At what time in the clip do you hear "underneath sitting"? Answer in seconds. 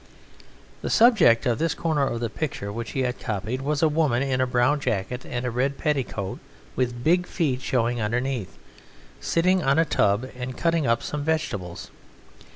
8.01-9.61